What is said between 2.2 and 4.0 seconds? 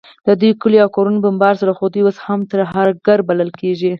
هم ترهګر بلل کیږي